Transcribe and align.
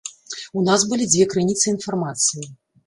У 0.61 0.63
нас 0.69 0.87
былі 0.93 1.05
дзве 1.11 1.29
крыніцы 1.35 1.63
інфармацыі. 1.77 2.53